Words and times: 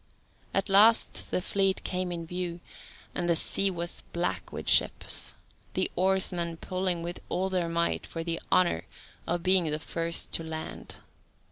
At 0.51 0.67
last 0.67 1.29
the 1.29 1.43
fleet 1.43 1.83
came 1.83 2.11
in 2.11 2.25
view, 2.25 2.59
and 3.13 3.29
the 3.29 3.35
sea 3.35 3.69
was 3.69 4.01
black 4.13 4.51
with 4.51 4.67
ships, 4.67 5.35
the 5.75 5.91
oarsmen 5.95 6.57
pulling 6.57 7.03
with 7.03 7.19
all 7.29 7.49
their 7.51 7.69
might 7.69 8.07
for 8.07 8.23
the 8.23 8.41
honour 8.51 8.85
of 9.27 9.43
being 9.43 9.65
the 9.69 9.77
first 9.77 10.31
to 10.31 10.43
land. 10.43 10.95